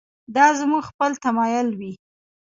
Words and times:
دا 0.35 0.45
زموږ 0.59 0.83
خپل 0.91 1.11
تمایل 1.23 1.67
وي. 1.79 1.93